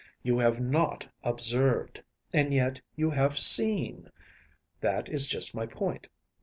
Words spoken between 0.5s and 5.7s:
not observed. And yet you have seen. That is just my